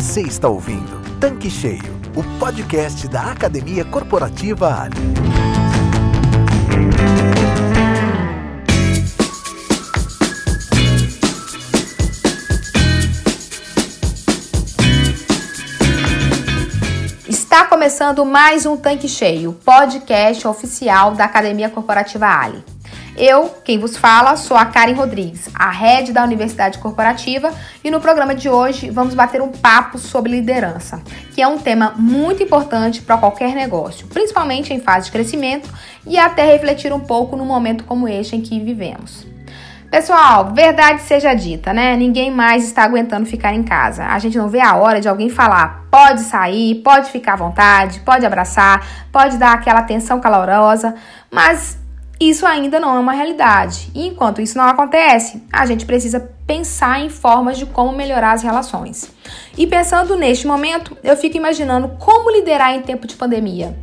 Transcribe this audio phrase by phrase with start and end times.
[0.00, 4.96] Você está ouvindo Tanque Cheio, o podcast da Academia Corporativa Ali.
[17.28, 22.64] Está começando mais um Tanque Cheio, podcast oficial da Academia Corporativa Ali.
[23.22, 27.52] Eu, quem vos fala, sou a Karen Rodrigues, a head da Universidade Corporativa,
[27.84, 31.02] e no programa de hoje vamos bater um papo sobre liderança,
[31.34, 35.68] que é um tema muito importante para qualquer negócio, principalmente em fase de crescimento
[36.06, 39.26] e até refletir um pouco no momento como este em que vivemos.
[39.90, 41.94] Pessoal, verdade seja dita, né?
[41.96, 44.06] Ninguém mais está aguentando ficar em casa.
[44.06, 48.00] A gente não vê a hora de alguém falar: pode sair, pode ficar à vontade,
[48.00, 50.94] pode abraçar, pode dar aquela atenção calorosa,
[51.30, 51.78] mas
[52.20, 53.90] isso ainda não é uma realidade.
[53.94, 58.42] E enquanto isso não acontece, a gente precisa pensar em formas de como melhorar as
[58.42, 59.10] relações.
[59.56, 63.74] E pensando neste momento, eu fico imaginando como liderar em tempo de pandemia.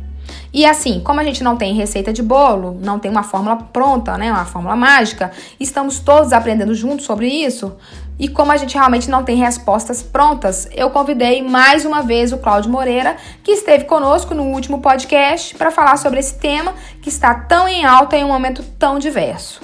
[0.52, 4.16] E assim, como a gente não tem receita de bolo, não tem uma fórmula pronta,
[4.16, 7.76] né, uma fórmula mágica, estamos todos aprendendo juntos sobre isso.
[8.18, 12.38] E como a gente realmente não tem respostas prontas, eu convidei mais uma vez o
[12.38, 17.32] Cláudio Moreira, que esteve conosco no último podcast para falar sobre esse tema que está
[17.34, 19.60] tão em alta em um momento tão diverso.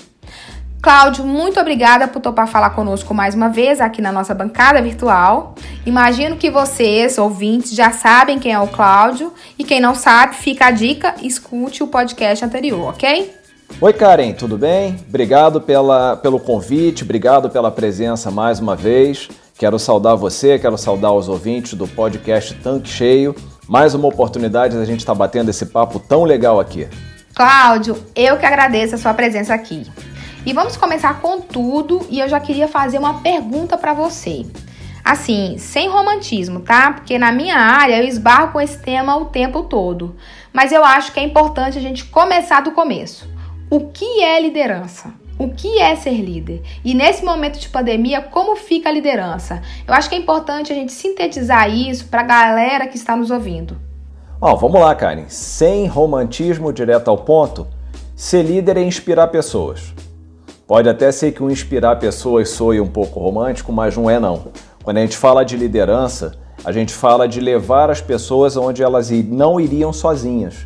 [0.84, 5.54] Cláudio, muito obrigada por topar falar conosco mais uma vez aqui na nossa bancada virtual.
[5.86, 10.66] Imagino que vocês, ouvintes, já sabem quem é o Cláudio e quem não sabe, fica
[10.66, 13.43] a dica, escute o podcast anterior, ok?
[13.80, 14.96] Oi, Karen, tudo bem?
[15.08, 19.28] Obrigado pela, pelo convite, obrigado pela presença mais uma vez.
[19.58, 23.34] Quero saudar você, quero saudar os ouvintes do podcast Tanque Cheio.
[23.68, 26.88] Mais uma oportunidade da gente estar tá batendo esse papo tão legal aqui.
[27.34, 29.86] Cláudio, eu que agradeço a sua presença aqui.
[30.46, 34.46] E vamos começar com tudo e eu já queria fazer uma pergunta para você.
[35.04, 36.92] Assim, sem romantismo, tá?
[36.92, 40.16] Porque na minha área eu esbarro com esse tema o tempo todo.
[40.52, 43.33] Mas eu acho que é importante a gente começar do começo.
[43.74, 45.12] O que é liderança?
[45.36, 46.62] O que é ser líder?
[46.84, 49.62] E nesse momento de pandemia, como fica a liderança?
[49.84, 53.32] Eu acho que é importante a gente sintetizar isso para a galera que está nos
[53.32, 53.76] ouvindo.
[54.38, 55.24] Bom, vamos lá, Karen.
[55.26, 57.66] Sem romantismo direto ao ponto,
[58.14, 59.92] ser líder é inspirar pessoas.
[60.68, 64.52] Pode até ser que o inspirar pessoas soe um pouco romântico, mas não é não.
[64.84, 69.10] Quando a gente fala de liderança, a gente fala de levar as pessoas onde elas
[69.10, 70.62] não iriam sozinhas,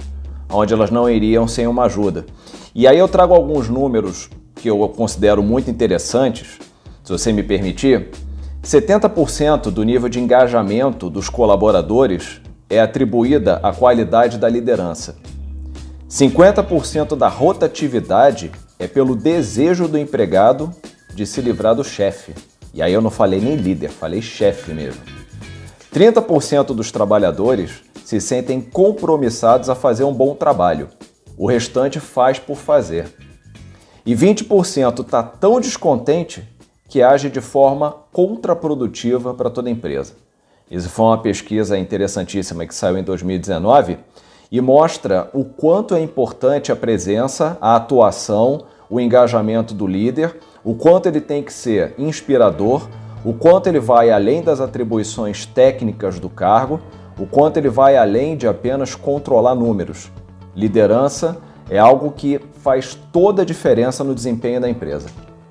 [0.51, 2.27] onde elas não iriam sem uma ajuda.
[2.75, 6.59] E aí eu trago alguns números que eu considero muito interessantes,
[7.03, 8.09] se você me permitir.
[8.63, 15.17] 70% do nível de engajamento dos colaboradores é atribuída à qualidade da liderança.
[16.09, 20.71] 50% da rotatividade é pelo desejo do empregado
[21.15, 22.35] de se livrar do chefe.
[22.73, 25.01] E aí eu não falei nem líder, falei chefe mesmo.
[25.93, 30.89] 30% dos trabalhadores se sentem compromissados a fazer um bom trabalho.
[31.39, 33.07] O restante faz por fazer.
[34.05, 36.43] E 20% está tão descontente
[36.89, 40.15] que age de forma contraprodutiva para toda empresa.
[40.69, 43.99] Isso foi uma pesquisa interessantíssima que saiu em 2019
[44.51, 50.75] e mostra o quanto é importante a presença, a atuação, o engajamento do líder, o
[50.75, 52.89] quanto ele tem que ser inspirador,
[53.25, 56.81] o quanto ele vai além das atribuições técnicas do cargo,
[57.17, 60.11] o quanto ele vai além de apenas controlar números.
[60.59, 61.39] Liderança
[61.71, 65.09] é algo que faz toda a diferença no desempenho da empresa.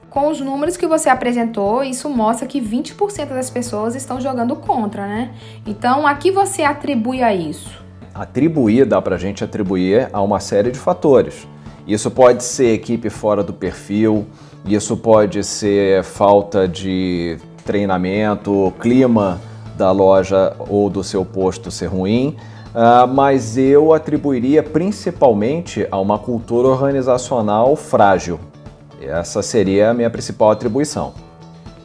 [0.09, 5.07] Com os números que você apresentou, isso mostra que 20% das pessoas estão jogando contra,
[5.07, 5.33] né?
[5.65, 7.69] Então, a que você atribui a isso?
[8.13, 11.47] Atribuir, dá para a gente atribuir a uma série de fatores.
[11.87, 14.27] Isso pode ser equipe fora do perfil,
[14.65, 19.39] isso pode ser falta de treinamento, clima
[19.77, 22.35] da loja ou do seu posto ser ruim,
[22.77, 28.39] Uh, mas eu atribuiria principalmente a uma cultura organizacional frágil.
[29.01, 31.15] Essa seria a minha principal atribuição.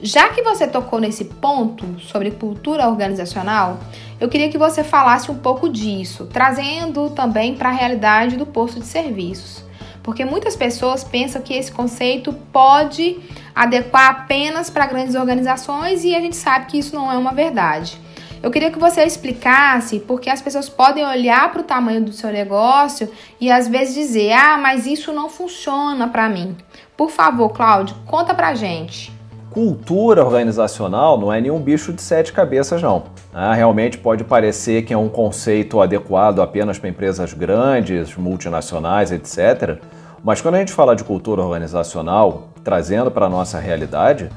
[0.03, 3.79] Já que você tocou nesse ponto sobre cultura organizacional,
[4.21, 8.79] eu queria que você falasse um pouco disso, trazendo também para a realidade do posto
[8.79, 9.65] de serviços.
[10.03, 13.19] Porque muitas pessoas pensam que esse conceito pode
[13.55, 17.99] adequar apenas para grandes organizações e a gente sabe que isso não é uma verdade.
[18.43, 22.33] Eu queria que você explicasse porque as pessoas podem olhar para o tamanho do seu
[22.33, 23.09] negócio
[23.41, 26.57] e às vezes dizer: "Ah, mas isso não funciona para mim".
[26.97, 29.13] Por favor, Cláudio, conta pra gente.
[29.49, 33.05] Cultura organizacional não é nenhum bicho de sete cabeças, não.
[33.33, 39.79] Ah, realmente pode parecer que é um conceito adequado apenas para empresas grandes, multinacionais, etc.
[40.25, 44.31] Mas quando a gente fala de cultura organizacional, trazendo para a nossa realidade,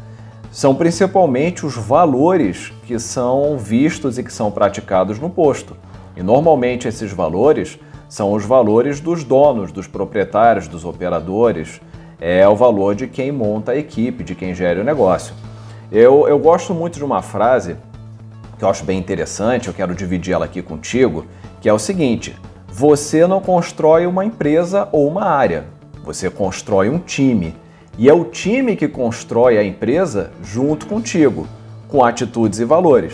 [0.55, 5.75] são principalmente os valores que são vistos e que são praticados no posto.
[6.15, 11.81] E normalmente esses valores são os valores dos donos, dos proprietários, dos operadores,
[12.21, 15.35] é o valor de quem monta a equipe, de quem gera o negócio.
[15.91, 17.75] Eu, eu gosto muito de uma frase
[18.57, 21.25] que eu acho bem interessante, eu quero dividir ela aqui contigo,
[21.59, 22.33] que é o seguinte:
[22.65, 25.65] você não constrói uma empresa ou uma área,
[26.01, 27.53] você constrói um time.
[27.97, 31.47] E é o time que constrói a empresa junto contigo,
[31.88, 33.13] com atitudes e valores.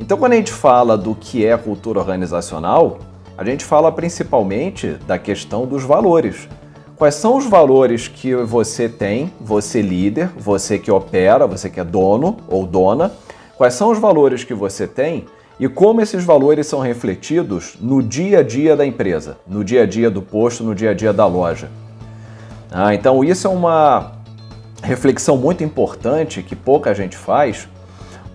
[0.00, 2.98] Então, quando a gente fala do que é cultura organizacional,
[3.38, 6.48] a gente fala principalmente da questão dos valores.
[6.96, 11.84] Quais são os valores que você tem, você líder, você que opera, você que é
[11.84, 13.12] dono ou dona?
[13.56, 15.26] Quais são os valores que você tem
[15.60, 19.86] e como esses valores são refletidos no dia a dia da empresa, no dia a
[19.86, 21.70] dia do posto, no dia a dia da loja?
[22.74, 24.12] Ah, então, isso é uma
[24.82, 27.68] reflexão muito importante que pouca gente faz,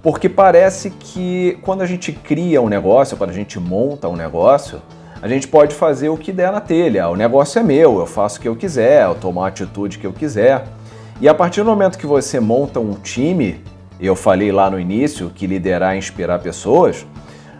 [0.03, 4.79] porque parece que quando a gente cria um negócio, quando a gente monta um negócio,
[5.19, 7.09] a gente pode fazer o que der na telha.
[7.09, 10.05] O negócio é meu, eu faço o que eu quiser, eu tomo a atitude que
[10.05, 10.65] eu quiser.
[11.19, 13.59] E a partir do momento que você monta um time,
[13.99, 17.07] eu falei lá no início que liderar é inspirar pessoas,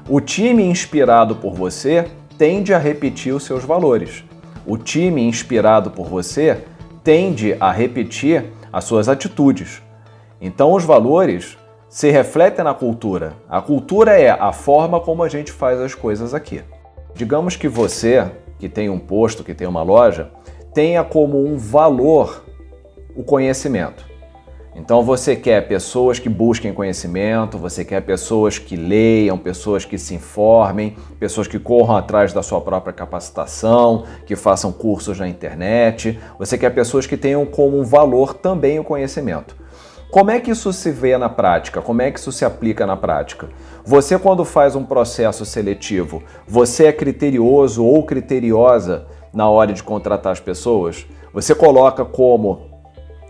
[0.07, 2.07] o time inspirado por você
[2.38, 4.26] tende a repetir os seus valores
[4.67, 6.65] o time inspirado por você
[7.03, 9.81] tende a repetir as suas atitudes.
[10.41, 11.57] Então, os valores
[11.89, 13.33] se refletem na cultura.
[13.49, 16.61] A cultura é a forma como a gente faz as coisas aqui.
[17.15, 18.29] Digamos que você,
[18.59, 20.29] que tem um posto, que tem uma loja,
[20.73, 22.43] tenha como um valor
[23.15, 24.05] o conhecimento.
[24.77, 30.13] Então você quer pessoas que busquem conhecimento, você quer pessoas que leiam, pessoas que se
[30.13, 36.19] informem, pessoas que corram atrás da sua própria capacitação, que façam cursos na internet.
[36.38, 39.56] Você quer pessoas que tenham como valor também o conhecimento.
[40.12, 41.81] Como é que isso se vê na prática?
[41.81, 43.50] Como é que isso se aplica na prática?
[43.83, 50.31] Você, quando faz um processo seletivo, você é criterioso ou criteriosa na hora de contratar
[50.31, 51.07] as pessoas?
[51.33, 52.66] Você coloca como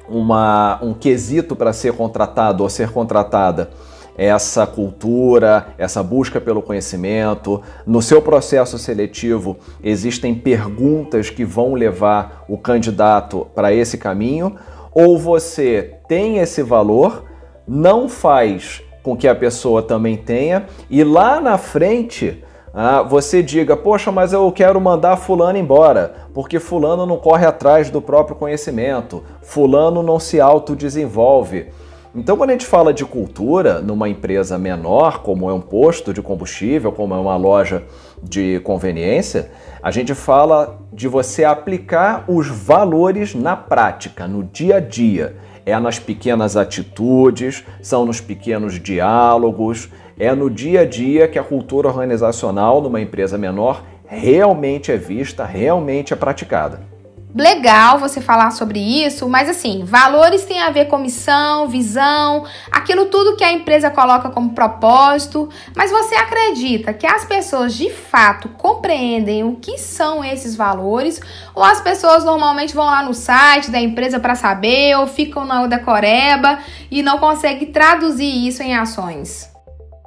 [0.10, 3.70] uma, um quesito para ser contratado ou ser contratada
[4.18, 7.62] essa cultura, essa busca pelo conhecimento.
[7.86, 14.56] No seu processo seletivo, existem perguntas que vão levar o candidato para esse caminho,
[14.92, 17.26] ou você tem esse valor,
[17.68, 22.44] não faz com que a pessoa também tenha, e lá na frente
[22.80, 27.90] ah, você diga, poxa, mas eu quero mandar fulano embora, porque fulano não corre atrás
[27.90, 31.70] do próprio conhecimento, fulano não se autodesenvolve.
[32.14, 36.22] Então, quando a gente fala de cultura numa empresa menor, como é um posto de
[36.22, 37.82] combustível, como é uma loja
[38.22, 39.50] de conveniência,
[39.82, 45.36] a gente fala de você aplicar os valores na prática, no dia a dia.
[45.66, 51.44] É nas pequenas atitudes, são nos pequenos diálogos, é no dia a dia que a
[51.44, 56.98] cultura organizacional numa empresa menor realmente é vista, realmente é praticada.
[57.36, 63.08] Legal você falar sobre isso, mas assim, valores têm a ver com missão, visão, aquilo
[63.08, 65.48] tudo que a empresa coloca como propósito.
[65.76, 71.22] Mas você acredita que as pessoas de fato compreendem o que são esses valores?
[71.54, 75.68] Ou as pessoas normalmente vão lá no site da empresa para saber, ou ficam na
[75.68, 76.58] decoreba
[76.90, 79.57] e não conseguem traduzir isso em ações?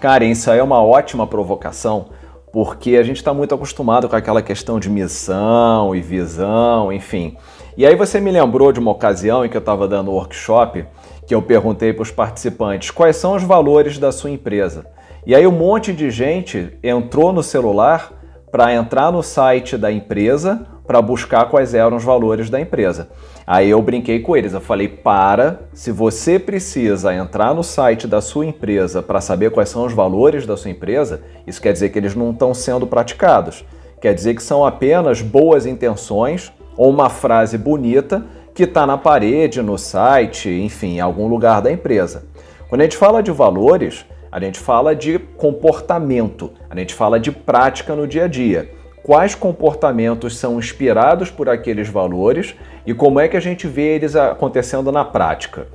[0.01, 2.07] Karen, isso aí é uma ótima provocação,
[2.51, 7.37] porque a gente está muito acostumado com aquela questão de missão e visão, enfim.
[7.77, 10.87] E aí você me lembrou de uma ocasião em que eu estava dando workshop,
[11.27, 14.87] que eu perguntei para os participantes quais são os valores da sua empresa.
[15.27, 18.11] E aí um monte de gente entrou no celular
[18.51, 23.11] para entrar no site da empresa para buscar quais eram os valores da empresa.
[23.47, 28.21] Aí eu brinquei com eles, eu falei: "Para, se você precisa entrar no site da
[28.21, 31.99] sua empresa para saber quais são os valores da sua empresa, isso quer dizer que
[32.01, 33.65] eles não estão sendo praticados.
[34.01, 39.63] Quer dizer que são apenas boas intenções ou uma frase bonita que está na parede,
[39.63, 42.25] no site, enfim, em algum lugar da empresa.
[42.69, 47.31] Quando a gente fala de valores, a gente fala de comportamento, a gente fala de
[47.31, 52.55] prática no dia a dia quais comportamentos são inspirados por aqueles valores
[52.87, 55.67] e como é que a gente vê eles acontecendo na prática.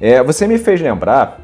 [0.00, 1.40] É, você me fez lembrar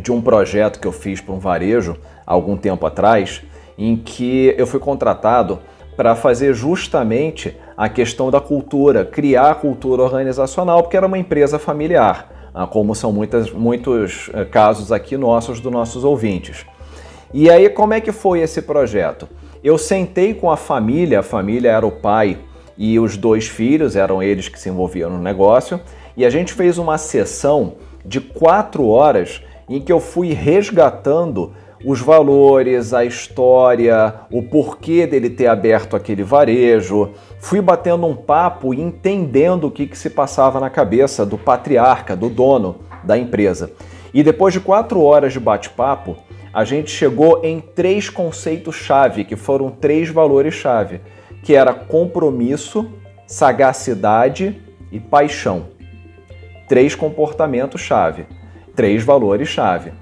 [0.00, 1.96] de um projeto que eu fiz para um varejo
[2.26, 3.42] algum tempo atrás,
[3.76, 5.58] em que eu fui contratado
[5.96, 11.58] para fazer justamente a questão da cultura, criar a cultura organizacional, porque era uma empresa
[11.58, 16.64] familiar, ah, como são muitas, muitos eh, casos aqui nossos dos nossos ouvintes.
[17.32, 19.28] E aí, como é que foi esse projeto?
[19.62, 22.38] Eu sentei com a família, a família era o pai
[22.78, 25.78] e os dois filhos, eram eles que se envolviam no negócio,
[26.16, 31.52] e a gente fez uma sessão de quatro horas em que eu fui resgatando
[31.84, 37.10] os valores, a história, o porquê dele ter aberto aquele varejo.
[37.38, 42.16] Fui batendo um papo e entendendo o que, que se passava na cabeça do patriarca,
[42.16, 43.70] do dono da empresa.
[44.12, 46.16] E depois de quatro horas de bate-papo,
[46.52, 51.00] a gente chegou em três conceitos-chave, que foram três valores-chave,
[51.42, 52.90] que era compromisso,
[53.26, 55.68] sagacidade e paixão.
[56.68, 58.26] Três comportamentos-chave,
[58.74, 59.92] três valores-chave.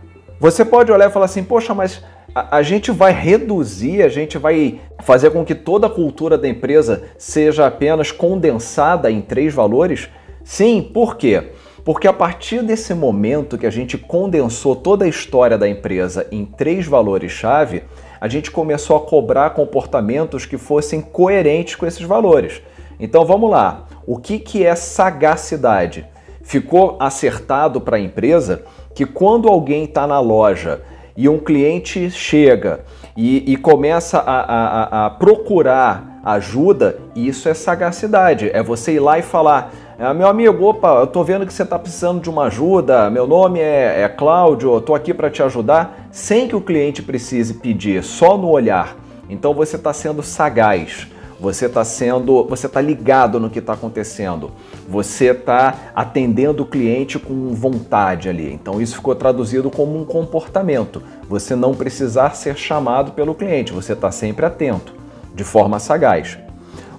[0.40, 2.02] Você pode olhar e falar assim, poxa, mas
[2.34, 6.48] a, a, gente vai reduzir, a gente vai fazer com que toda a cultura da
[6.48, 10.08] empresa seja apenas condensada em três valores?
[10.44, 11.52] Sim, por quê?
[11.84, 16.44] Porque a partir desse momento que a gente condensou toda a história da empresa em
[16.44, 17.84] três valores-chave,
[18.20, 22.60] a gente começou a cobrar comportamentos que fossem coerentes com esses valores.
[22.98, 23.86] Então vamos lá.
[24.06, 26.06] O que, que é sagacidade?
[26.42, 30.82] Ficou acertado para a empresa que quando alguém está na loja
[31.16, 32.84] e um cliente chega
[33.16, 38.50] e, e começa a, a, a, procurar ajuda, isso é sagacidade.
[38.52, 41.62] É você ir lá e falar: ah, meu amigo, opa, eu estou vendo que você
[41.62, 45.42] está precisando de uma ajuda, meu nome é, é Cláudio, eu estou aqui para te
[45.42, 48.96] ajudar, sem que o cliente precise pedir, só no olhar.
[49.28, 51.08] Então você está sendo sagaz
[51.40, 54.50] você está sendo, você está ligado no que está acontecendo,
[54.88, 58.52] você está atendendo o cliente com vontade ali.
[58.52, 61.02] Então isso ficou traduzido como um comportamento.
[61.28, 64.92] Você não precisar ser chamado pelo cliente, você está sempre atento,
[65.32, 66.38] de forma sagaz.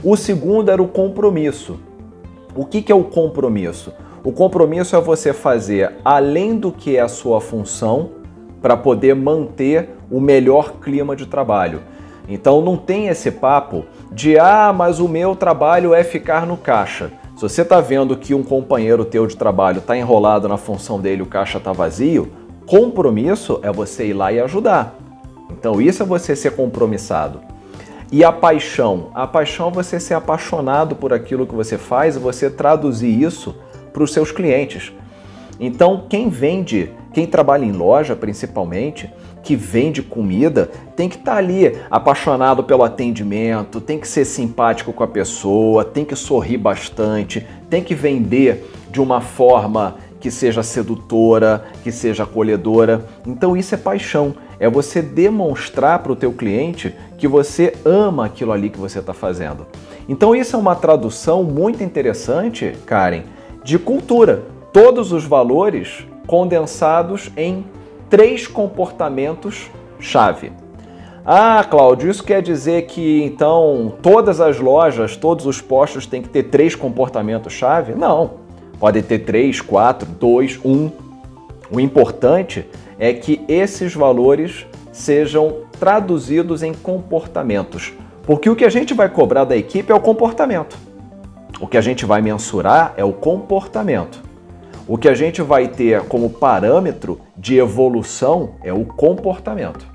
[0.03, 1.77] O segundo era o compromisso.
[2.55, 3.93] O que, que é o compromisso?
[4.23, 8.09] O compromisso é você fazer além do que é a sua função
[8.61, 11.81] para poder manter o melhor clima de trabalho.
[12.27, 17.11] Então não tem esse papo de ah, mas o meu trabalho é ficar no caixa.
[17.35, 21.21] Se você está vendo que um companheiro teu de trabalho está enrolado na função dele,
[21.21, 22.31] o caixa está vazio,
[22.65, 24.95] compromisso é você ir lá e ajudar.
[25.49, 27.39] Então isso é você ser compromissado.
[28.11, 29.11] E a paixão?
[29.13, 33.55] A paixão é você ser apaixonado por aquilo que você faz e você traduzir isso
[33.93, 34.91] para os seus clientes.
[35.59, 39.11] Então, quem vende, quem trabalha em loja principalmente,
[39.43, 44.91] que vende comida tem que estar tá ali apaixonado pelo atendimento, tem que ser simpático
[44.91, 50.63] com a pessoa, tem que sorrir bastante, tem que vender de uma forma que seja
[50.63, 53.05] sedutora, que seja acolhedora.
[53.25, 58.51] Então isso é paixão, é você demonstrar para o teu cliente que você ama aquilo
[58.51, 59.65] ali que você está fazendo.
[60.07, 63.23] Então isso é uma tradução muito interessante, Karen,
[63.63, 64.43] de cultura.
[64.73, 67.65] Todos os valores condensados em
[68.09, 70.51] três comportamentos chave.
[71.25, 76.29] Ah, Cláudio, isso quer dizer que então todas as lojas, todos os postos têm que
[76.29, 77.93] ter três comportamentos chave?
[77.93, 78.31] Não.
[78.79, 80.89] Pode ter três, quatro, dois, um.
[81.69, 82.65] O importante
[82.99, 87.93] é que esses valores sejam traduzidos em comportamentos.
[88.23, 90.77] Porque o que a gente vai cobrar da equipe é o comportamento.
[91.59, 94.21] O que a gente vai mensurar é o comportamento.
[94.87, 99.85] O que a gente vai ter como parâmetro de evolução é o comportamento.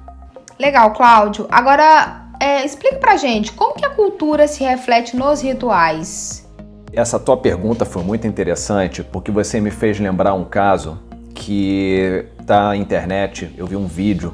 [0.59, 1.47] Legal, Cláudio.
[1.51, 6.49] Agora, é, explica pra gente como que a cultura se reflete nos rituais.
[6.93, 10.99] Essa tua pergunta foi muito interessante porque você me fez lembrar um caso
[11.35, 14.33] que na internet, eu vi um vídeo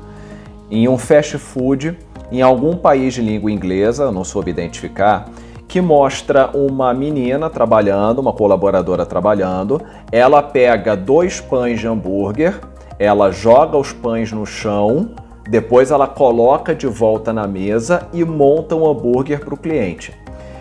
[0.70, 1.96] em um fast food
[2.30, 5.28] em algum país de língua inglesa, não soube identificar,
[5.66, 9.80] que mostra uma menina trabalhando, uma colaboradora trabalhando.
[10.10, 12.60] Ela pega dois pães de hambúrguer,
[12.98, 15.10] ela joga os pães no chão,
[15.48, 20.14] depois ela coloca de volta na mesa e monta um hambúrguer para o cliente.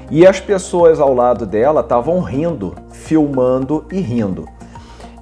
[0.09, 4.47] E as pessoas ao lado dela estavam rindo, filmando e rindo.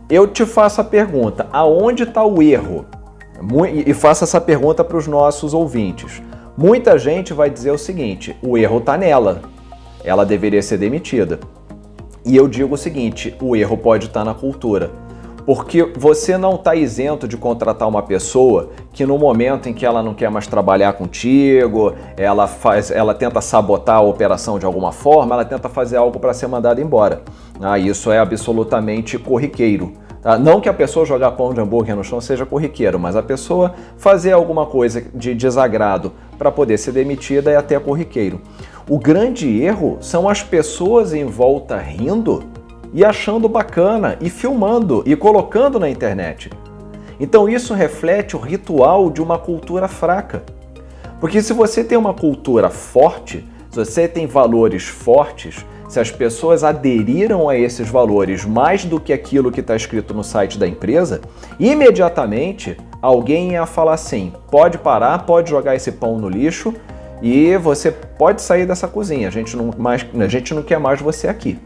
[0.09, 2.85] Eu te faço a pergunta: aonde está o erro?
[3.85, 6.21] E faço essa pergunta para os nossos ouvintes.
[6.57, 9.41] Muita gente vai dizer o seguinte: o erro está nela
[10.07, 11.37] ela deveria ser demitida.
[12.25, 14.89] E eu digo o seguinte: o erro pode estar na cultura.
[15.47, 20.03] Porque você não está isento de contratar uma pessoa que no momento em que ela
[20.03, 25.35] não quer mais trabalhar contigo, ela faz, ela tenta sabotar a operação de alguma forma,
[25.35, 27.21] ela tenta fazer algo para ser mandada embora.
[27.61, 29.93] Ah, isso é absolutamente corriqueiro.
[30.21, 30.37] Tá?
[30.37, 33.73] Não que a pessoa jogar pão de hambúrguer no chão seja corriqueiro, mas a pessoa
[33.95, 38.41] fazer alguma coisa de desagrado para poder ser demitida é até corriqueiro.
[38.89, 42.56] O grande erro são as pessoas em volta rindo
[42.97, 46.49] e achando bacana e filmando e colocando na internet.
[47.19, 50.41] Então isso reflete o ritual de uma cultura fraca.
[51.19, 56.63] Porque se você tem uma cultura forte, se você tem valores fortes, se as pessoas
[56.63, 61.21] aderiram a esses valores mais do que aquilo que está escrito no site da empresa,
[61.59, 66.73] imediatamente alguém ia falar assim: pode parar, pode jogar esse pão no lixo
[67.21, 69.27] e você pode sair dessa cozinha.
[69.27, 71.59] A gente não, mais, a gente não quer mais você aqui.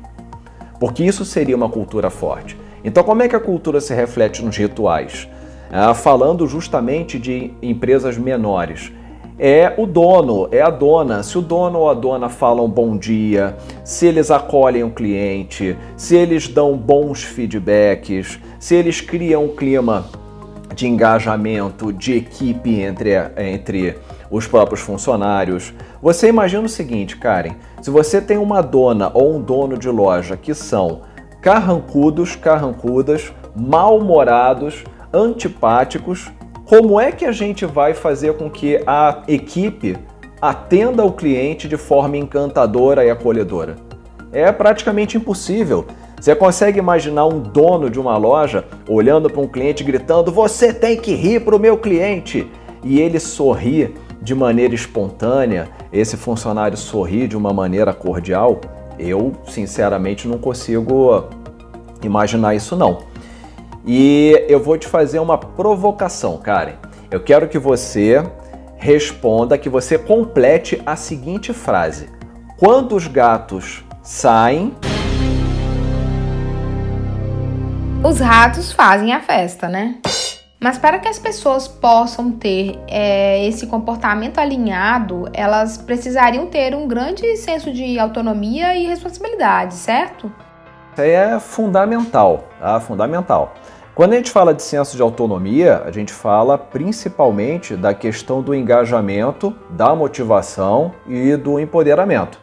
[0.82, 2.58] Porque isso seria uma cultura forte.
[2.84, 5.30] Então, como é que a cultura se reflete nos rituais?
[5.72, 8.92] Ah, falando justamente de empresas menores
[9.38, 11.22] é o dono, é a dona.
[11.22, 16.16] Se o dono ou a dona falam bom dia, se eles acolhem o cliente, se
[16.16, 20.06] eles dão bons feedbacks, se eles criam um clima
[20.74, 23.98] de engajamento, de equipe entre, entre
[24.32, 25.74] os próprios funcionários.
[26.02, 30.38] Você imagina o seguinte, Karen: se você tem uma dona ou um dono de loja
[30.38, 31.02] que são
[31.42, 34.84] carrancudos, carrancudas, mal-humorados,
[35.14, 36.32] antipáticos,
[36.66, 39.98] como é que a gente vai fazer com que a equipe
[40.42, 43.76] atenda o cliente de forma encantadora e acolhedora?
[44.32, 45.86] É praticamente impossível.
[46.18, 50.96] Você consegue imaginar um dono de uma loja olhando para um cliente gritando: Você tem
[50.96, 52.50] que rir para o meu cliente!
[52.84, 58.62] E ele sorri de maneira espontânea, esse funcionário sorri de uma maneira cordial?
[59.00, 61.26] Eu, sinceramente, não consigo
[62.04, 63.00] imaginar isso não.
[63.86, 66.76] E eu vou te fazer uma provocação, Karen.
[67.10, 68.24] Eu quero que você
[68.78, 72.10] responda, que você complete a seguinte frase:
[72.58, 74.76] Quando os gatos saem.
[78.04, 80.00] Os ratos fazem a festa, né?
[80.64, 86.88] Mas para que as pessoas possam ter é, esse comportamento alinhado, elas precisariam ter um
[86.88, 90.32] grande senso de autonomia e responsabilidade, certo?
[90.92, 92.80] Isso aí é fundamental, tá?
[92.80, 93.56] Fundamental.
[93.96, 98.54] Quando a gente fala de senso de autonomia, a gente fala principalmente da questão do
[98.54, 102.40] engajamento, da motivação e do empoderamento.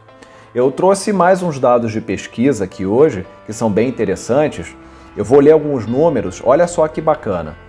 [0.53, 4.75] Eu trouxe mais uns dados de pesquisa aqui hoje, que são bem interessantes.
[5.15, 7.68] Eu vou ler alguns números, olha só que bacana.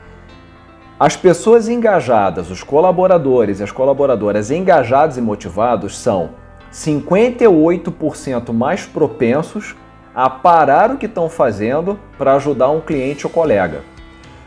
[1.01, 6.33] As pessoas engajadas, os colaboradores e as colaboradoras engajados e motivados são
[6.71, 9.75] 58% mais propensos
[10.15, 13.81] a parar o que estão fazendo para ajudar um cliente ou colega.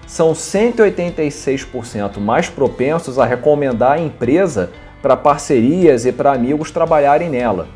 [0.05, 4.69] São 186% mais propensos a recomendar a empresa
[5.01, 7.67] para parcerias e para amigos trabalharem nela.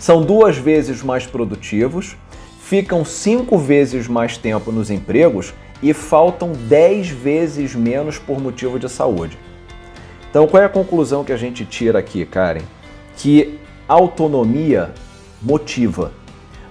[0.00, 2.16] São duas vezes mais produtivos,
[2.58, 8.88] ficam cinco vezes mais tempo nos empregos e faltam dez vezes menos por motivo de
[8.88, 9.38] saúde.
[10.30, 12.62] Então, qual é a conclusão que a gente tira aqui, Karen?
[13.16, 14.90] Que autonomia
[15.40, 16.12] motiva.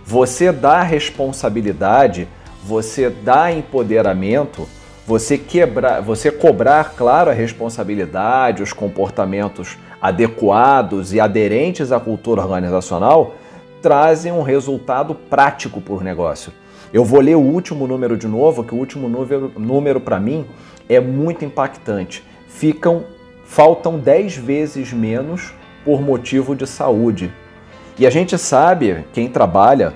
[0.05, 2.27] Você dá responsabilidade,
[2.63, 4.67] você dá empoderamento,
[5.05, 13.35] você quebrar, você cobrar, claro, a responsabilidade, os comportamentos adequados e aderentes à cultura organizacional,
[13.81, 16.51] trazem um resultado prático para o negócio.
[16.93, 19.09] Eu vou ler o último número de novo, que o último
[19.57, 20.45] número, para mim
[20.87, 22.23] é muito impactante.
[22.47, 23.03] Ficam,
[23.43, 27.31] faltam 10 vezes menos por motivo de saúde.
[27.99, 29.93] E a gente sabe, quem trabalha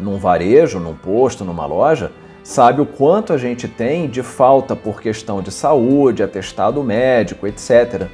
[0.00, 2.10] num varejo, num posto, numa loja,
[2.42, 8.08] sabe o quanto a gente tem de falta por questão de saúde, atestado médico, etc.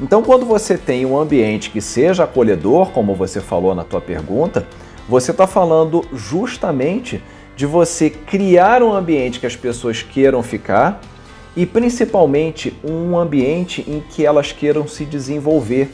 [0.00, 4.64] Então, quando você tem um ambiente que seja acolhedor, como você falou na tua pergunta,
[5.08, 7.22] você está falando justamente
[7.56, 11.00] de você criar um ambiente que as pessoas queiram ficar
[11.56, 15.90] e principalmente um ambiente em que elas queiram se desenvolver.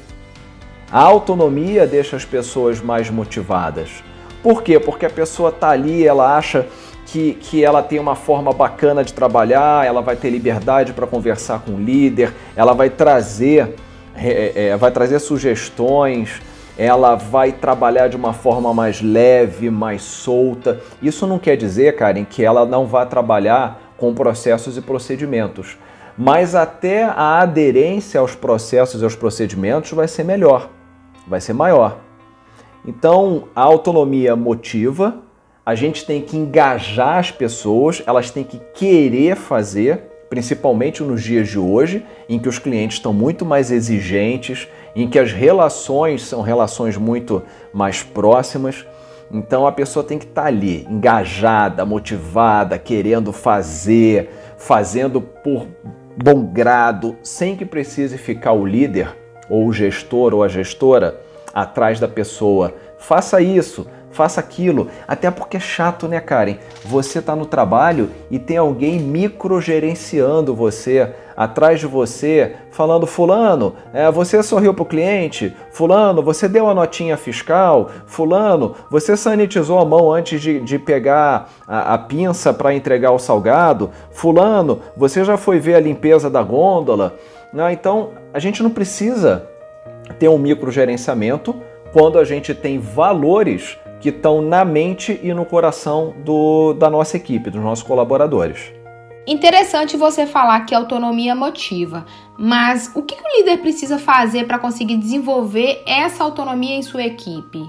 [0.91, 4.03] A autonomia deixa as pessoas mais motivadas.
[4.43, 4.79] Por quê?
[4.79, 6.67] Porque a pessoa está ali, ela acha
[7.07, 11.61] que, que ela tem uma forma bacana de trabalhar, ela vai ter liberdade para conversar
[11.61, 13.75] com o líder, ela vai trazer,
[14.15, 16.43] é, é, vai trazer sugestões,
[16.77, 20.81] ela vai trabalhar de uma forma mais leve, mais solta.
[21.03, 25.79] Isso não quer dizer, Karen, que ela não vá trabalhar com processos e procedimentos,
[26.19, 30.69] mas até a aderência aos processos e aos procedimentos vai ser melhor
[31.27, 31.99] vai ser maior.
[32.87, 35.23] Então, a autonomia motiva,
[35.65, 41.49] a gente tem que engajar as pessoas, elas têm que querer fazer, principalmente nos dias
[41.49, 46.43] de hoje, em que os clientes estão muito mais exigentes, em que as relações são
[46.43, 48.87] relações muito mais próximas.
[49.31, 55.67] Então a pessoa tem que estar ali, engajada, motivada, querendo fazer, fazendo por
[56.17, 59.09] bom grado, sem que precise ficar o líder
[59.49, 61.21] ou o gestor ou a gestora
[61.53, 62.75] atrás da pessoa.
[62.99, 64.89] Faça isso, faça aquilo.
[65.07, 66.57] Até porque é chato, né, Karen?
[66.85, 74.11] Você está no trabalho e tem alguém microgerenciando você, atrás de você, falando: Fulano, é,
[74.11, 75.55] você sorriu para o cliente?
[75.73, 77.91] Fulano, você deu a notinha fiscal?
[78.07, 83.19] Fulano, você sanitizou a mão antes de, de pegar a, a pinça para entregar o
[83.19, 83.91] salgado?
[84.11, 87.15] Fulano, você já foi ver a limpeza da gôndola?
[87.53, 89.49] Não, então, a gente não precisa
[90.19, 91.55] ter um microgerenciamento
[91.93, 97.17] quando a gente tem valores que estão na mente e no coração do, da nossa
[97.17, 98.71] equipe, dos nossos colaboradores.
[99.27, 102.05] Interessante você falar que autonomia motiva,
[102.39, 107.65] mas o que, o líder precisa fazer para conseguir desenvolver essa autonomia em sua equipe?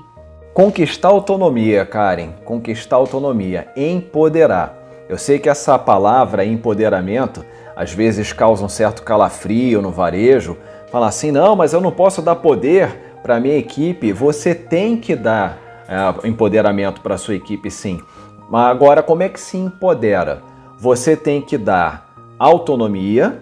[0.54, 4.78] Conquistar autonomia, Karen, conquistar autonomia, empoderar.
[5.08, 7.46] Eu sei que essa palavra empoderamento
[7.78, 10.58] às vezes causa um certo calafrio no varejo.
[10.92, 14.12] Falar assim, não, mas eu não posso dar poder para a minha equipe.
[14.12, 18.02] Você tem que dar é, empoderamento para sua equipe, sim.
[18.50, 20.42] Mas agora, como é que se empodera?
[20.78, 23.40] Você tem que dar autonomia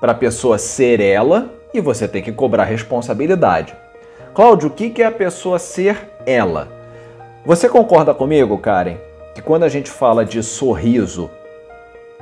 [0.00, 3.74] para a pessoa ser ela e você tem que cobrar responsabilidade.
[4.34, 6.68] Cláudio, o que é a pessoa ser ela?
[7.44, 8.96] Você concorda comigo, Karen,
[9.34, 11.30] que quando a gente fala de sorriso,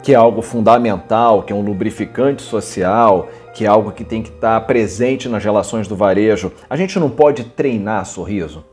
[0.02, 4.31] que é algo fundamental, que é um lubrificante social, que é algo que tem que
[4.31, 8.64] estar presente nas relações do varejo, a gente não pode treinar sorriso?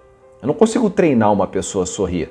[0.43, 2.29] Eu não consigo treinar uma pessoa a sorrir.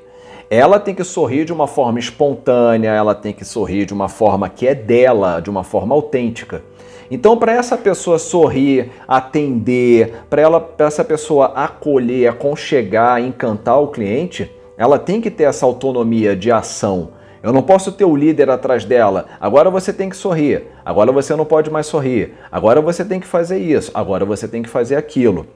[0.50, 4.50] Ela tem que sorrir de uma forma espontânea, ela tem que sorrir de uma forma
[4.50, 6.62] que é dela, de uma forma autêntica.
[7.10, 10.42] Então, para essa pessoa sorrir, atender, para
[10.80, 17.12] essa pessoa acolher, aconchegar, encantar o cliente, ela tem que ter essa autonomia de ação.
[17.42, 19.24] Eu não posso ter o líder atrás dela.
[19.40, 20.64] Agora você tem que sorrir.
[20.84, 22.34] Agora você não pode mais sorrir.
[22.52, 23.90] Agora você tem que fazer isso.
[23.94, 25.46] Agora você tem que fazer aquilo.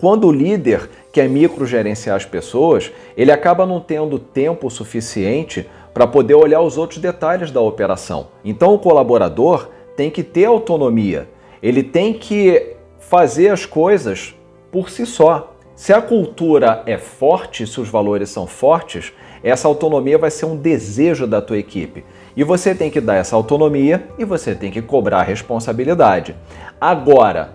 [0.00, 6.34] Quando o líder quer microgerenciar as pessoas, ele acaba não tendo tempo suficiente para poder
[6.34, 8.28] olhar os outros detalhes da operação.
[8.44, 11.28] Então o colaborador tem que ter autonomia,
[11.62, 14.34] ele tem que fazer as coisas
[14.70, 15.54] por si só.
[15.74, 20.56] Se a cultura é forte, se os valores são fortes, essa autonomia vai ser um
[20.56, 22.04] desejo da tua equipe.
[22.36, 26.34] E você tem que dar essa autonomia e você tem que cobrar responsabilidade.
[26.80, 27.54] Agora,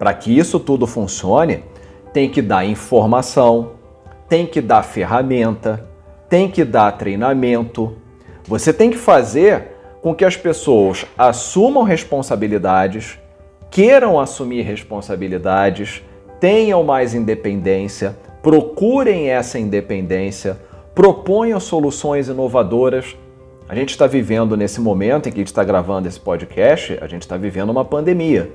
[0.00, 1.62] para que isso tudo funcione,
[2.10, 3.72] tem que dar informação,
[4.30, 5.86] tem que dar ferramenta,
[6.26, 7.98] tem que dar treinamento.
[8.44, 13.18] Você tem que fazer com que as pessoas assumam responsabilidades,
[13.70, 16.02] queiram assumir responsabilidades,
[16.40, 20.58] tenham mais independência, procurem essa independência,
[20.94, 23.18] proponham soluções inovadoras.
[23.68, 27.06] A gente está vivendo nesse momento em que a gente está gravando esse podcast, a
[27.06, 28.50] gente está vivendo uma pandemia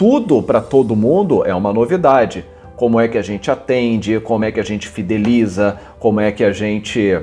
[0.00, 2.42] tudo para todo mundo é uma novidade.
[2.74, 6.42] Como é que a gente atende, como é que a gente fideliza, como é que
[6.42, 7.20] a gente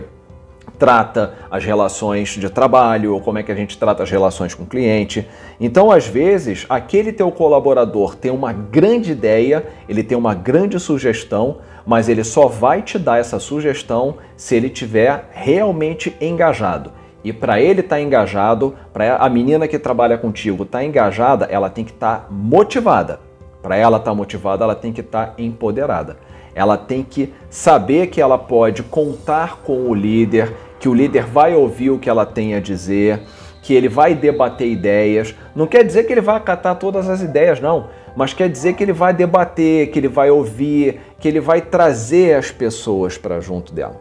[0.77, 4.67] trata as relações de trabalho, como é que a gente trata as relações com o
[4.67, 5.27] cliente.
[5.59, 11.57] Então, às vezes, aquele teu colaborador tem uma grande ideia, ele tem uma grande sugestão,
[11.83, 16.91] mas ele só vai te dar essa sugestão se ele tiver realmente engajado.
[17.27, 21.43] E para ele estar tá engajado, para a menina que trabalha contigo estar tá engajada,
[21.51, 23.19] ela tem que estar tá motivada.
[23.61, 26.15] Para ela estar tá motivada, ela tem que estar tá empoderada.
[26.55, 31.53] Ela tem que saber que ela pode contar com o líder, que o líder vai
[31.53, 33.19] ouvir o que ela tem a dizer,
[33.61, 35.35] que ele vai debater ideias.
[35.53, 38.85] Não quer dizer que ele vai acatar todas as ideias, não, mas quer dizer que
[38.85, 43.73] ele vai debater, que ele vai ouvir, que ele vai trazer as pessoas para junto
[43.73, 43.99] dela,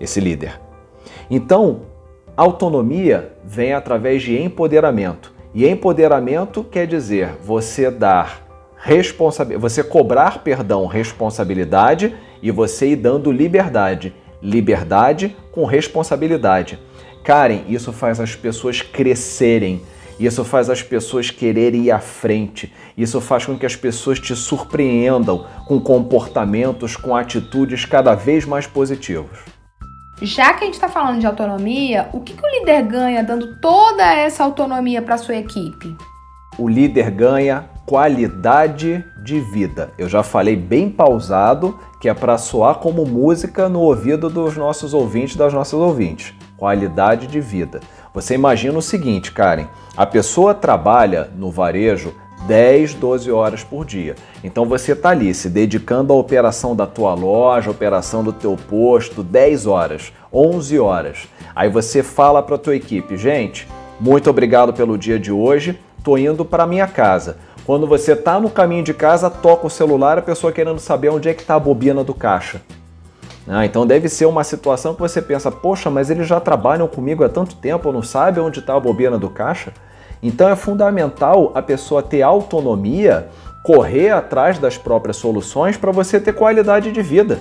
[0.00, 0.60] esse líder.
[1.30, 1.82] Então,
[2.38, 5.34] Autonomia vem através de empoderamento.
[5.52, 8.46] E empoderamento quer dizer você dar
[8.76, 14.14] responsabilidade, você cobrar, perdão, responsabilidade e você ir dando liberdade.
[14.40, 16.78] Liberdade com responsabilidade.
[17.24, 19.82] Karen, isso faz as pessoas crescerem.
[20.20, 22.72] Isso faz as pessoas quererem ir à frente.
[22.96, 28.64] Isso faz com que as pessoas te surpreendam com comportamentos, com atitudes cada vez mais
[28.64, 29.57] positivos.
[30.20, 33.56] Já que a gente está falando de autonomia, o que, que o líder ganha dando
[33.56, 35.96] toda essa autonomia para sua equipe?
[36.58, 39.92] O líder ganha qualidade de vida.
[39.96, 44.92] Eu já falei bem pausado que é para soar como música no ouvido dos nossos
[44.92, 46.34] ouvintes, das nossas ouvintes.
[46.56, 47.80] Qualidade de vida.
[48.12, 52.12] Você imagina o seguinte, Karen: a pessoa trabalha no varejo
[52.46, 54.14] 10, 12 horas por dia.
[54.42, 59.22] Então você está ali se dedicando à operação da tua loja, operação do teu posto,
[59.22, 61.28] 10 horas, 11 horas.
[61.54, 63.66] Aí você fala para a tua equipe, gente,
[64.00, 67.38] muito obrigado pelo dia de hoje, tô indo para minha casa.
[67.66, 71.28] Quando você está no caminho de casa, toca o celular, a pessoa querendo saber onde
[71.28, 72.62] é que está a bobina do caixa.
[73.46, 77.24] Ah, então deve ser uma situação que você pensa, poxa, mas eles já trabalham comigo
[77.24, 79.72] há tanto tempo, não sabe onde está a bobina do caixa?
[80.22, 83.28] Então é fundamental a pessoa ter autonomia,
[83.62, 87.40] correr atrás das próprias soluções para você ter qualidade de vida.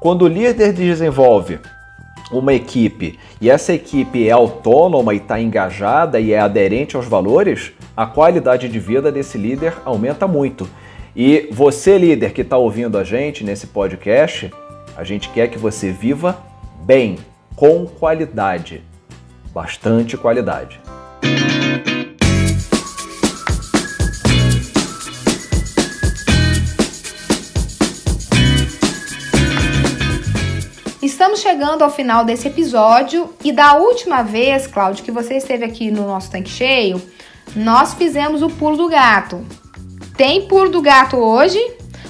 [0.00, 1.58] Quando o líder desenvolve
[2.30, 7.72] uma equipe e essa equipe é autônoma e está engajada e é aderente aos valores,
[7.96, 10.68] a qualidade de vida desse líder aumenta muito.
[11.16, 14.52] E você, líder que está ouvindo a gente nesse podcast,
[14.96, 16.38] a gente quer que você viva
[16.84, 17.18] bem,
[17.56, 18.84] com qualidade,
[19.52, 20.80] bastante qualidade.
[31.38, 35.88] Estamos chegando ao final desse episódio e da última vez, Cláudio, que você esteve aqui
[35.88, 37.00] no nosso tanque cheio,
[37.54, 39.46] nós fizemos o pulo do gato.
[40.16, 41.60] Tem pulo do gato hoje?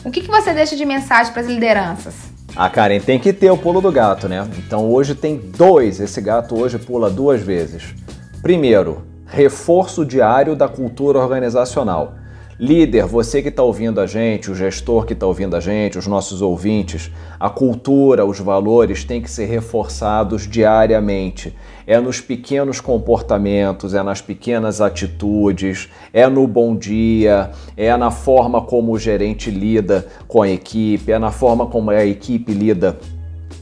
[0.02, 2.14] O que, que você deixa de mensagem para as lideranças?
[2.56, 4.48] Ah, Karen, tem que ter o pulo do gato, né?
[4.56, 6.00] Então hoje tem dois.
[6.00, 7.94] Esse gato hoje pula duas vezes.
[8.40, 12.14] Primeiro, reforço diário da cultura organizacional.
[12.60, 16.08] Líder, você que está ouvindo a gente, o gestor que está ouvindo a gente, os
[16.08, 21.56] nossos ouvintes, a cultura, os valores têm que ser reforçados diariamente.
[21.86, 28.60] É nos pequenos comportamentos, é nas pequenas atitudes, é no bom dia, é na forma
[28.60, 32.98] como o gerente lida com a equipe, é na forma como a equipe lida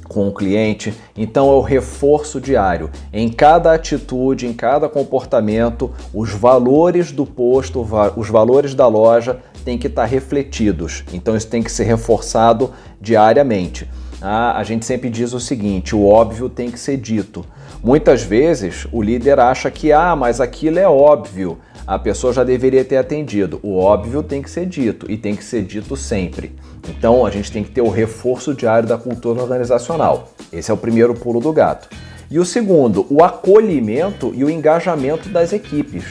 [0.08, 0.94] com o cliente.
[1.16, 2.90] Então é o reforço diário.
[3.12, 9.76] Em cada atitude, em cada comportamento, os valores do posto, os valores da loja têm
[9.76, 11.04] que estar refletidos.
[11.12, 13.88] Então isso tem que ser reforçado diariamente.
[14.20, 17.44] Ah, a gente sempre diz o seguinte: o óbvio tem que ser dito.
[17.82, 22.84] Muitas vezes o líder acha que, ah, mas aquilo é óbvio, a pessoa já deveria
[22.84, 23.60] ter atendido.
[23.62, 26.52] O óbvio tem que ser dito e tem que ser dito sempre.
[26.88, 30.30] Então a gente tem que ter o reforço diário da cultura organizacional.
[30.52, 31.88] Esse é o primeiro pulo do gato.
[32.30, 36.04] E o segundo, o acolhimento e o engajamento das equipes.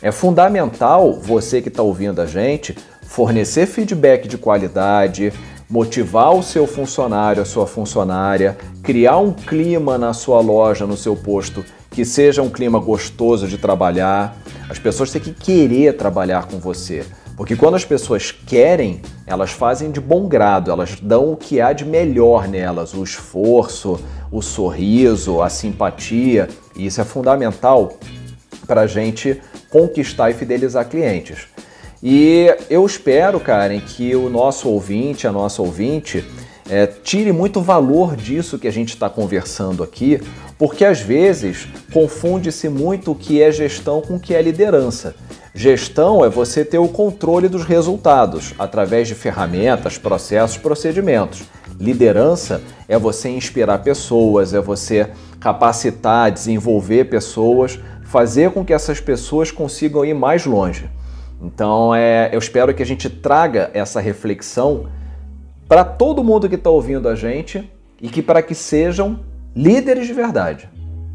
[0.00, 5.32] É fundamental você que está ouvindo a gente fornecer feedback de qualidade,
[5.68, 11.16] motivar o seu funcionário, a sua funcionária, criar um clima na sua loja, no seu
[11.16, 14.36] posto, que seja um clima gostoso de trabalhar.
[14.68, 17.04] As pessoas têm que querer trabalhar com você.
[17.38, 21.72] Porque quando as pessoas querem, elas fazem de bom grado, elas dão o que há
[21.72, 27.96] de melhor nelas, o esforço, o sorriso, a simpatia, e isso é fundamental
[28.66, 31.46] para a gente conquistar e fidelizar clientes.
[32.02, 36.24] E eu espero, Karen, que o nosso ouvinte, a nossa ouvinte,
[36.68, 40.20] é, tire muito valor disso que a gente está conversando aqui,
[40.58, 45.14] porque às vezes confunde-se muito o que é gestão com o que é liderança.
[45.54, 51.44] Gestão é você ter o controle dos resultados através de ferramentas, processos, procedimentos.
[51.80, 55.08] Liderança é você inspirar pessoas, é você
[55.40, 60.90] capacitar, desenvolver pessoas, fazer com que essas pessoas consigam ir mais longe.
[61.40, 64.88] Então, é, eu espero que a gente traga essa reflexão
[65.68, 69.20] para todo mundo que está ouvindo a gente e que para que sejam
[69.54, 70.68] líderes de verdade.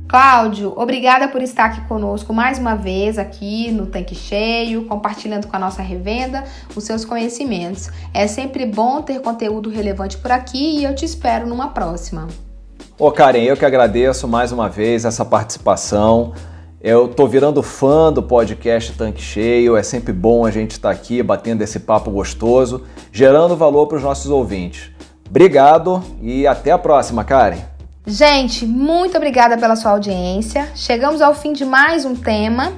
[0.07, 5.55] Cláudio, obrigada por estar aqui conosco mais uma vez aqui no Tanque Cheio, compartilhando com
[5.55, 6.43] a nossa revenda
[6.75, 7.89] os seus conhecimentos.
[8.13, 12.27] É sempre bom ter conteúdo relevante por aqui e eu te espero numa próxima.
[12.99, 16.33] Ô Karen, eu que agradeço mais uma vez essa participação.
[16.83, 20.93] Eu tô virando fã do podcast Tanque Cheio, é sempre bom a gente estar tá
[20.93, 24.91] aqui batendo esse papo gostoso, gerando valor para os nossos ouvintes.
[25.25, 27.59] Obrigado e até a próxima, Karen.
[28.05, 30.69] Gente, muito obrigada pela sua audiência.
[30.75, 32.73] Chegamos ao fim de mais um tema.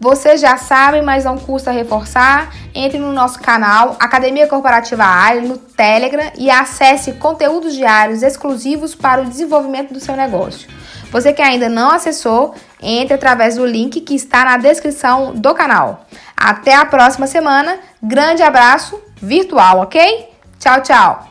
[0.00, 2.52] Vocês já sabem, mas não custa reforçar.
[2.74, 9.22] Entre no nosso canal Academia Corporativa Ali no Telegram e acesse conteúdos diários exclusivos para
[9.22, 10.68] o desenvolvimento do seu negócio.
[11.14, 16.06] Você que ainda não acessou, entre através do link que está na descrição do canal.
[16.36, 17.78] Até a próxima semana.
[18.02, 20.28] Grande abraço virtual, ok?
[20.58, 21.28] Tchau, tchau.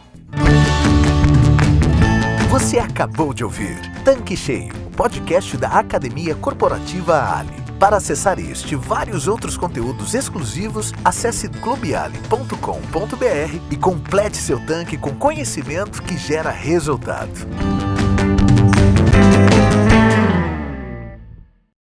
[2.49, 7.61] Você acabou de ouvir Tanque Cheio, podcast da Academia Corporativa Ali.
[7.77, 12.55] Para acessar este e vários outros conteúdos exclusivos, acesse clubeali.com.br
[13.69, 18.02] e complete seu tanque com conhecimento que gera resultado.